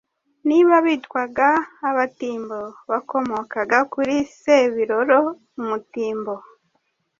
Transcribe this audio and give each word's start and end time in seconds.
Nibo 0.47 0.75
bitwaga 0.85 1.49
Abatimbo 1.89 2.59
bakomokaga 2.89 3.79
kuri 3.93 4.15
Sebiroro 4.39 5.19
Umutimbo 5.59 6.33